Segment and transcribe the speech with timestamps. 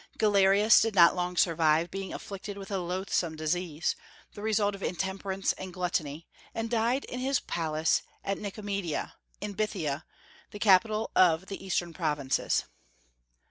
[0.17, 3.95] Galerius did not long survive, being afflicted with a loathsome disease,
[4.33, 10.03] the result of intemperance and gluttony, and died in his palace in Nicomedia, in Bithynia,
[10.49, 12.63] the capital of the Eastern provinces.